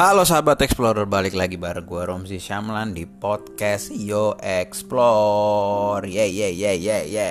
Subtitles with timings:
[0.00, 6.08] Halo sahabat Explorer, balik lagi bareng gue Romzi Syamlan di podcast Yo Explore.
[6.08, 7.28] Ye ye ye ye ye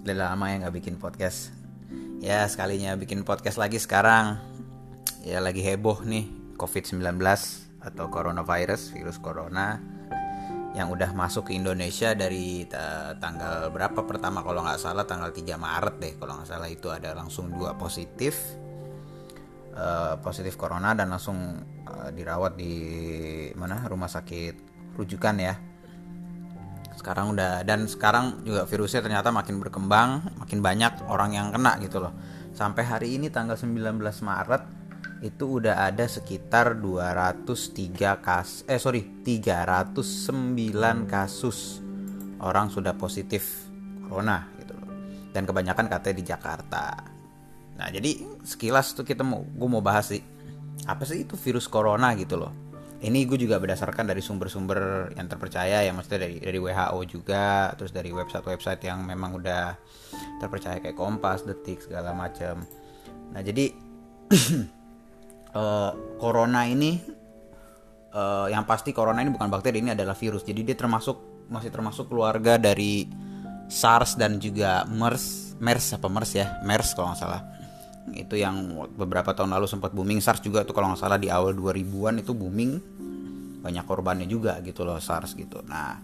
[0.00, 1.52] Udah lama ya gak bikin podcast.
[2.16, 4.40] Ya sekalinya bikin podcast lagi sekarang.
[5.20, 7.04] Ya lagi heboh nih COVID-19
[7.84, 9.76] atau coronavirus, virus corona
[10.72, 12.64] yang udah masuk ke Indonesia dari
[13.20, 16.72] tanggal berapa pertama kalau nggak salah tanggal 3 Maret deh kalau nggak salah.
[16.72, 18.61] Itu ada langsung dua positif
[19.76, 21.36] uh, positif corona dan langsung
[21.88, 22.74] uh, dirawat di
[23.56, 24.54] mana rumah sakit
[24.96, 25.54] rujukan ya.
[26.92, 31.98] Sekarang udah dan sekarang juga virusnya ternyata makin berkembang makin banyak orang yang kena gitu
[31.98, 32.14] loh.
[32.52, 34.62] Sampai hari ini tanggal 19 Maret
[35.22, 39.94] itu udah ada sekitar 203 kas eh sorry 309
[41.06, 41.78] kasus
[42.42, 43.66] orang sudah positif
[44.06, 44.88] corona gitu loh.
[45.32, 47.11] Dan kebanyakan katanya di Jakarta
[47.72, 50.22] nah jadi sekilas tuh kita mau gue mau bahas sih
[50.86, 52.52] apa sih itu virus corona gitu loh.
[53.02, 57.90] Ini gue juga berdasarkan dari sumber-sumber yang terpercaya ya maksudnya dari dari WHO juga terus
[57.90, 59.74] dari website-website yang memang udah
[60.38, 62.62] terpercaya kayak Kompas, Detik segala macam.
[63.34, 63.74] Nah jadi
[65.58, 65.90] uh,
[66.22, 67.02] corona ini
[68.14, 70.46] uh, yang pasti corona ini bukan bakteri ini adalah virus.
[70.46, 73.10] Jadi dia termasuk masih termasuk keluarga dari
[73.66, 76.46] SARS dan juga MERS MERS apa MERS ya?
[76.62, 77.61] MERS kalau nggak salah
[78.10, 80.18] itu yang beberapa tahun lalu sempat booming.
[80.18, 82.72] SARS juga tuh kalau nggak salah di awal 2000-an itu booming.
[83.62, 85.62] Banyak korbannya juga gitu loh SARS gitu.
[85.62, 86.02] Nah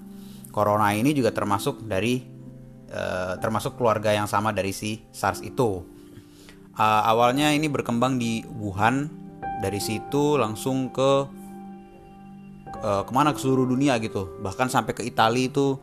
[0.54, 2.22] corona ini juga termasuk dari
[2.94, 5.82] uh, termasuk keluarga yang sama dari si SARS itu.
[6.78, 9.10] Uh, awalnya ini berkembang di Wuhan.
[9.58, 11.26] Dari situ langsung ke
[12.78, 13.34] uh, ke mana?
[13.34, 14.38] Ke seluruh dunia gitu.
[14.38, 15.82] Bahkan sampai ke Italia itu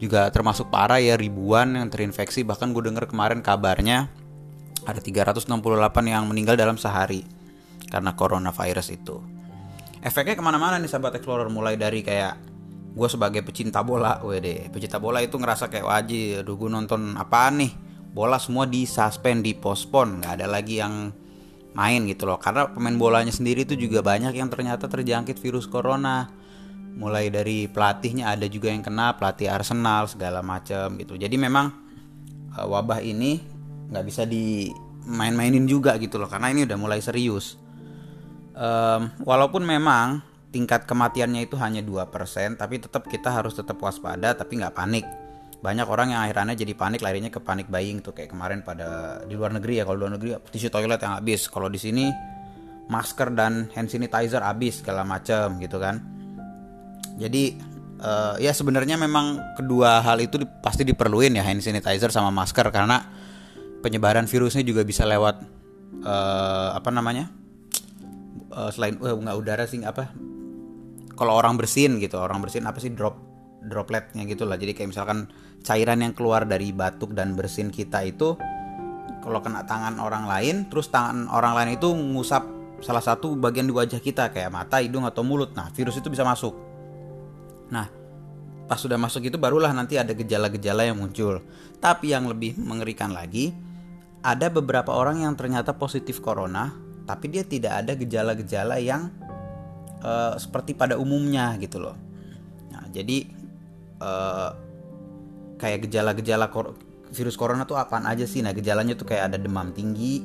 [0.00, 2.48] juga termasuk parah ya ribuan yang terinfeksi.
[2.48, 4.08] Bahkan gue denger kemarin kabarnya
[4.90, 5.46] ada 368
[6.06, 7.22] yang meninggal dalam sehari
[7.90, 9.18] karena coronavirus itu.
[10.00, 11.52] Efeknya ke mana-mana nih sahabat explorer.
[11.52, 12.40] Mulai dari kayak
[12.90, 17.60] gue sebagai pecinta bola wede pecinta bola itu ngerasa kayak wajib aduh gue nonton apaan
[17.60, 17.72] nih?
[18.10, 21.14] Bola semua di suspend di postpone nggak ada lagi yang
[21.74, 22.40] main gitu loh.
[22.40, 26.30] Karena pemain bolanya sendiri itu juga banyak yang ternyata terjangkit virus corona.
[26.90, 31.14] Mulai dari pelatihnya ada juga yang kena pelatih Arsenal segala macam gitu.
[31.14, 31.70] Jadi memang
[32.58, 33.38] uh, wabah ini
[33.90, 37.58] nggak bisa dimain-mainin juga gitu loh karena ini udah mulai serius.
[38.54, 44.62] Um, walaupun memang tingkat kematiannya itu hanya 2% tapi tetap kita harus tetap waspada tapi
[44.62, 45.06] nggak panik.
[45.60, 49.36] Banyak orang yang akhirnya jadi panik larinya ke panik buying tuh kayak kemarin pada di
[49.36, 51.50] luar negeri ya kalau luar negeri tisu toilet yang habis.
[51.52, 52.08] Kalau di sini
[52.88, 56.00] masker dan hand sanitizer habis segala macam gitu kan.
[57.20, 57.60] Jadi
[58.00, 63.19] uh, ya sebenarnya memang kedua hal itu pasti diperluin ya hand sanitizer sama masker karena
[63.80, 65.42] penyebaran virusnya juga bisa lewat
[66.04, 67.32] uh, apa namanya?
[68.50, 70.12] Uh, selain uh, nggak udara sih apa?
[71.16, 73.16] Kalau orang bersin gitu orang bersin apa sih drop
[73.64, 74.56] dropletnya gitu lah.
[74.56, 75.28] Jadi kayak misalkan
[75.60, 78.36] cairan yang keluar dari batuk dan bersin kita itu
[79.20, 82.48] kalau kena tangan orang lain terus tangan orang lain itu ngusap
[82.80, 85.52] salah satu bagian di wajah kita kayak mata hidung atau mulut.
[85.52, 86.56] Nah virus itu bisa masuk.
[87.68, 87.86] Nah
[88.64, 91.44] pas sudah masuk itu barulah nanti ada gejala-gejala yang muncul.
[91.76, 93.52] Tapi yang lebih mengerikan lagi
[94.20, 96.72] ada beberapa orang yang ternyata positif corona
[97.08, 99.10] tapi dia tidak ada gejala-gejala yang
[100.04, 101.96] uh, seperti pada umumnya gitu loh
[102.70, 103.26] nah jadi
[104.00, 104.50] uh,
[105.60, 106.72] kayak gejala-gejala kor
[107.10, 108.40] virus corona tuh apaan aja sih?
[108.40, 110.22] Nah, gejalanya tuh kayak ada demam tinggi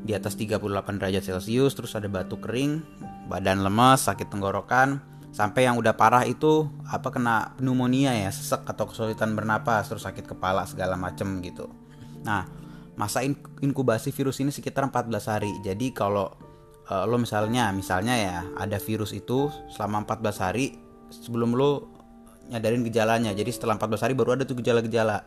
[0.00, 2.82] di atas 38 derajat Celcius, terus ada batuk kering,
[3.30, 4.98] badan lemas, sakit tenggorokan,
[5.30, 10.26] sampai yang udah parah itu apa kena pneumonia ya, sesek atau kesulitan bernapas, terus sakit
[10.26, 11.70] kepala segala macem gitu.
[12.26, 12.48] Nah,
[13.00, 13.24] masa
[13.64, 15.48] inkubasi virus ini sekitar 14 hari.
[15.64, 16.28] Jadi kalau
[16.92, 20.76] uh, lo misalnya misalnya ya ada virus itu selama 14 hari
[21.08, 21.88] sebelum lo
[22.52, 23.32] nyadarin gejalanya.
[23.32, 25.24] Jadi setelah 14 hari baru ada tuh gejala-gejala.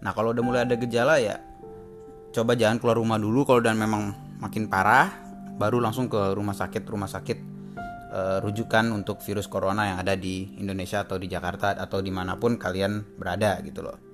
[0.00, 1.36] Nah kalau udah mulai ada gejala ya
[2.32, 4.10] coba jangan keluar rumah dulu kalau dan memang
[4.42, 5.12] makin parah
[5.60, 6.88] baru langsung ke rumah sakit.
[6.88, 7.38] Rumah sakit
[8.08, 12.40] e, rujukan untuk virus corona yang ada di Indonesia atau di Jakarta atau di mana
[12.40, 14.13] pun kalian berada gitu loh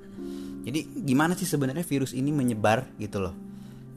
[0.64, 3.34] jadi gimana sih sebenarnya virus ini menyebar gitu loh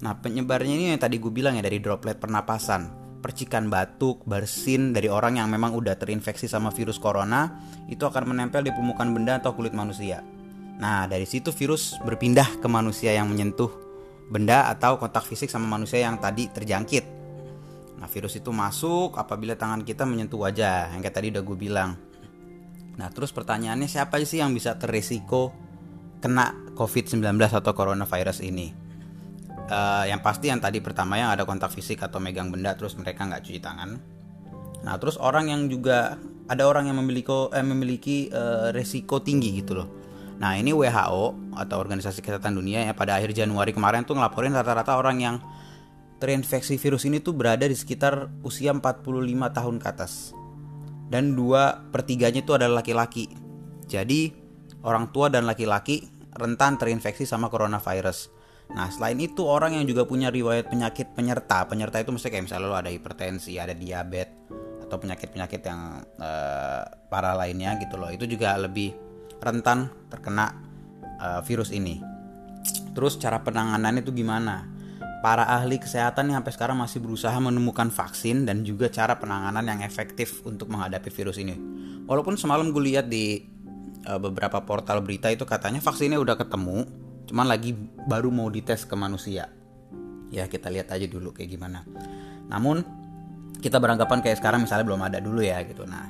[0.03, 5.07] nah penyebarnya ini yang tadi gue bilang ya dari droplet pernapasan percikan batuk, bersin dari
[5.07, 7.55] orang yang memang udah terinfeksi sama virus corona
[7.87, 10.19] itu akan menempel di permukaan benda atau kulit manusia.
[10.75, 13.71] Nah, dari situ virus berpindah ke manusia yang menyentuh
[14.27, 17.05] benda atau kontak fisik sama manusia yang tadi terjangkit.
[18.03, 21.95] Nah, virus itu masuk apabila tangan kita menyentuh wajah, yang kayak tadi udah gue bilang.
[22.99, 25.55] Nah, terus pertanyaannya siapa sih yang bisa terresiko
[26.23, 28.71] kena COVID-19 atau coronavirus ini?
[29.67, 33.23] uh, yang pasti yang tadi pertama yang ada kontak fisik atau megang benda terus mereka
[33.27, 33.99] nggak cuci tangan
[34.83, 36.19] Nah, terus orang yang juga
[36.51, 39.89] ada orang yang memiliki eh, memiliki eh, resiko tinggi gitu loh.
[40.43, 44.99] Nah, ini WHO atau Organisasi Kesehatan Dunia ya pada akhir Januari kemarin tuh ngelaporin rata-rata
[44.99, 45.35] orang yang
[46.19, 49.07] terinfeksi virus ini tuh berada di sekitar usia 45
[49.55, 50.35] tahun ke atas.
[51.07, 53.31] Dan dua pertiganya itu adalah laki-laki.
[53.87, 54.35] Jadi,
[54.83, 58.33] orang tua dan laki-laki rentan terinfeksi sama coronavirus.
[58.73, 62.67] Nah, selain itu orang yang juga punya riwayat penyakit penyerta, penyerta itu mesti kayak misalnya
[62.71, 64.33] lo ada hipertensi, ada diabetes
[64.93, 68.13] atau penyakit-penyakit yang uh, parah lainnya gitu loh.
[68.13, 68.93] Itu juga lebih
[69.41, 70.53] rentan terkena
[71.17, 71.97] uh, virus ini.
[72.93, 74.69] Terus cara penanganannya itu gimana?
[75.25, 79.81] Para ahli kesehatan yang sampai sekarang masih berusaha menemukan vaksin dan juga cara penanganan yang
[79.81, 81.55] efektif untuk menghadapi virus ini.
[82.05, 83.52] Walaupun semalam gue lihat di
[84.07, 86.87] uh, beberapa portal berita itu katanya vaksinnya udah ketemu,
[87.29, 87.75] cuman lagi
[88.07, 89.49] baru mau dites ke manusia.
[90.33, 91.85] Ya kita lihat aja dulu kayak gimana.
[92.49, 92.81] Namun
[93.61, 95.87] kita beranggapan kayak sekarang misalnya belum ada dulu ya gitu.
[95.87, 96.05] Nah,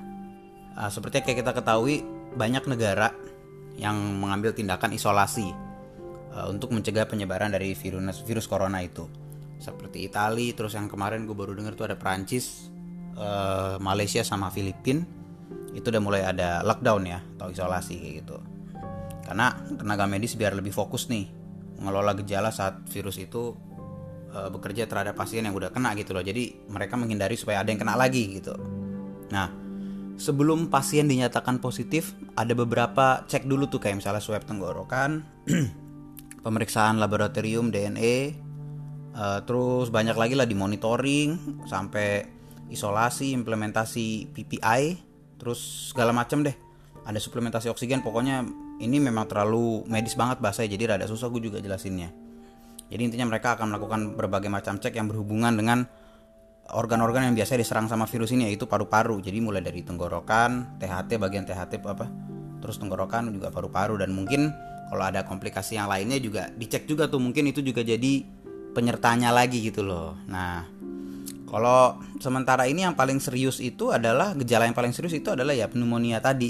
[0.80, 2.02] uh, seperti kayak kita ketahui
[2.34, 3.14] banyak negara
[3.78, 5.54] yang mengambil tindakan isolasi
[6.34, 9.06] uh, untuk mencegah penyebaran dari virus virus corona itu.
[9.62, 12.68] Seperti Italia, terus yang kemarin gue baru dengar tuh ada Prancis,
[13.16, 15.23] uh, Malaysia sama Filipina
[15.74, 18.38] itu udah mulai ada lockdown ya atau isolasi kayak gitu.
[19.24, 21.28] Karena tenaga medis biar lebih fokus nih
[21.80, 23.58] mengelola gejala saat virus itu
[24.32, 26.22] uh, bekerja terhadap pasien yang udah kena gitu loh.
[26.22, 28.54] Jadi mereka menghindari supaya ada yang kena lagi gitu.
[29.34, 29.50] Nah,
[30.16, 35.26] sebelum pasien dinyatakan positif, ada beberapa cek dulu tuh kayak misalnya swab tenggorokan,
[36.46, 38.38] pemeriksaan laboratorium DNA,
[39.18, 42.26] uh, terus banyak lagi lah di monitoring sampai
[42.70, 45.13] isolasi, implementasi PPI,
[45.44, 46.56] terus segala macam deh.
[47.04, 48.48] Ada suplementasi oksigen, pokoknya
[48.80, 52.16] ini memang terlalu medis banget bahasanya, jadi rada susah gue juga jelasinnya.
[52.88, 55.84] Jadi intinya mereka akan melakukan berbagai macam cek yang berhubungan dengan
[56.72, 59.20] organ-organ yang biasa diserang sama virus ini yaitu paru-paru.
[59.20, 62.08] Jadi mulai dari tenggorokan, THT bagian THT apa,
[62.64, 64.48] terus tenggorokan juga paru-paru dan mungkin
[64.88, 68.24] kalau ada komplikasi yang lainnya juga dicek juga tuh mungkin itu juga jadi
[68.72, 70.16] penyertanya lagi gitu loh.
[70.30, 70.64] Nah,
[71.54, 75.70] kalau sementara ini yang paling serius itu adalah gejala yang paling serius itu adalah ya
[75.70, 76.50] pneumonia tadi.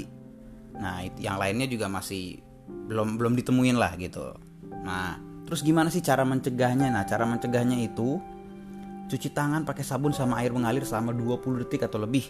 [0.80, 2.40] Nah, yang lainnya juga masih
[2.88, 4.32] belum belum ditemuin lah gitu.
[4.80, 6.88] Nah, terus gimana sih cara mencegahnya?
[6.88, 8.16] Nah, cara mencegahnya itu
[9.12, 12.24] cuci tangan pakai sabun sama air mengalir selama 20 detik atau lebih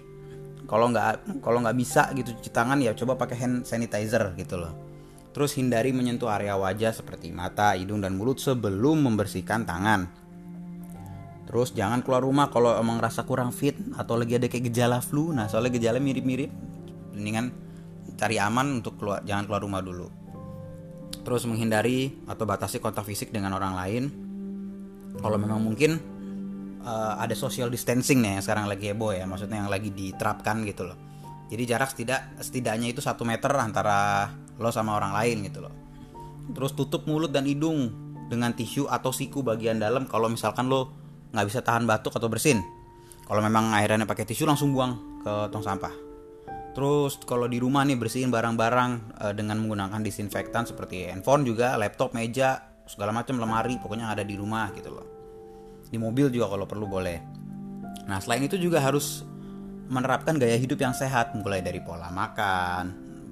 [0.67, 4.75] kalau nggak kalau nggak bisa gitu cuci tangan ya coba pakai hand sanitizer gitu loh
[5.31, 10.24] terus hindari menyentuh area wajah seperti mata hidung dan mulut sebelum membersihkan tangan
[11.45, 15.31] terus jangan keluar rumah kalau emang rasa kurang fit atau lagi ada kayak gejala flu.
[15.31, 16.51] Nah soalnya gejala mirip-mirip.
[17.15, 17.53] Mendingan
[18.19, 20.07] cari aman untuk keluar jangan keluar rumah dulu.
[21.25, 24.05] Terus menghindari atau batasi kontak fisik dengan orang lain.
[25.21, 25.97] Kalau memang mungkin
[26.85, 29.25] uh, ada social distancing nih yang sekarang lagi heboh ya.
[29.25, 30.99] Maksudnya yang lagi diterapkan gitu loh.
[31.49, 35.75] Jadi jarak setidak setidaknya itu satu meter antara lo sama orang lain gitu loh.
[36.51, 37.93] Terus tutup mulut dan hidung
[38.29, 40.09] dengan tisu atau siku bagian dalam.
[40.09, 41.04] Kalau misalkan lo
[41.35, 42.63] nggak bisa tahan batuk atau bersin
[43.27, 45.93] kalau memang akhirnya pakai tisu langsung buang ke tong sampah
[46.75, 52.15] terus kalau di rumah nih bersihin barang-barang uh, dengan menggunakan disinfektan seperti handphone juga laptop
[52.15, 55.15] meja segala macam lemari pokoknya ada di rumah gitu loh
[55.95, 57.23] di mobil juga kalau perlu boleh.
[58.11, 59.23] Nah, selain itu juga harus
[59.87, 62.85] menerapkan gaya hidup yang sehat, mulai dari pola makan,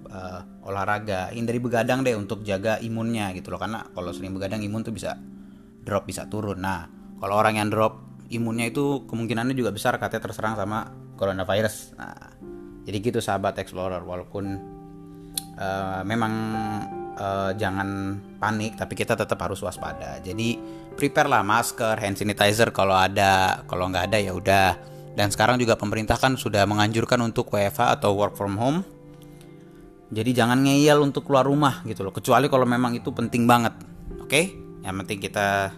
[0.07, 3.59] uh, olahraga, hindari begadang deh untuk jaga imunnya gitu loh.
[3.59, 5.19] Karena kalau sering begadang imun tuh bisa
[5.83, 6.63] drop, bisa turun.
[6.63, 6.87] Nah,
[7.23, 8.03] kalau orang yang drop
[8.35, 11.95] imunnya itu kemungkinannya juga besar katanya terserang sama coronavirus.
[11.95, 12.35] Nah,
[12.83, 14.59] jadi gitu sahabat explorer, walaupun
[15.55, 16.33] uh, memang
[17.15, 20.19] uh, jangan panik tapi kita tetap harus waspada.
[20.19, 20.59] Jadi
[20.99, 22.75] prepare lah masker hand sanitizer.
[22.75, 24.91] Kalau ada kalau nggak ada ya udah.
[25.15, 28.83] Dan sekarang juga pemerintah kan sudah menganjurkan untuk WFH atau work from home.
[30.11, 32.11] Jadi jangan ngeyel untuk keluar rumah gitu loh.
[32.11, 33.79] Kecuali kalau memang itu penting banget
[34.19, 34.27] oke?
[34.27, 34.59] Okay?
[34.83, 35.71] yang penting kita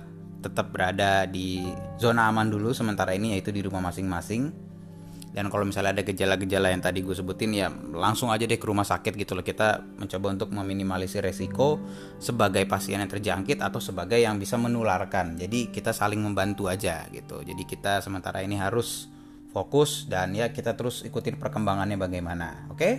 [0.44, 1.64] tetap berada di
[1.96, 4.52] zona aman dulu sementara ini yaitu di rumah masing-masing.
[5.34, 8.86] Dan kalau misalnya ada gejala-gejala yang tadi gue sebutin ya langsung aja deh ke rumah
[8.86, 9.42] sakit gitu loh.
[9.42, 11.82] Kita mencoba untuk meminimalisir resiko
[12.22, 15.34] sebagai pasien yang terjangkit atau sebagai yang bisa menularkan.
[15.34, 17.42] Jadi kita saling membantu aja gitu.
[17.42, 19.10] Jadi kita sementara ini harus
[19.50, 22.70] fokus dan ya kita terus ikutin perkembangannya bagaimana.
[22.70, 22.78] Oke?
[22.78, 22.94] Okay?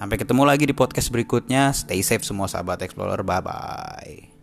[0.00, 1.76] sampai ketemu lagi di podcast berikutnya.
[1.76, 3.20] Stay safe semua sahabat explorer.
[3.20, 4.39] Bye bye